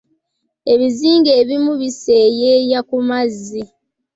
Ebizinga 0.73 1.31
ebimu 1.41 1.73
biseeyeeya 1.81 2.79
ku 2.89 2.97
mazzi. 3.07 3.61